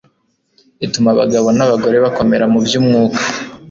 ituma 0.85 1.09
abagabo 1.11 1.47
nabagore 1.57 1.97
bakomera 2.05 2.45
mu 2.51 2.59
byumwuka 2.65 3.21